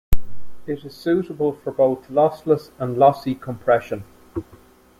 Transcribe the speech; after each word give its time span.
It 0.65 0.83
is 0.83 0.95
suitable 0.95 1.51
for 1.51 1.71
both 1.71 2.07
lossless 2.09 2.71
and 2.79 2.97
lossy 2.97 3.35
compression. 3.35 4.03